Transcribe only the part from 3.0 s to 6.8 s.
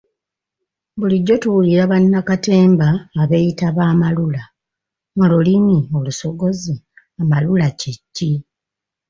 abeeyita ba ‘amalula’, mu lulimi olusogozi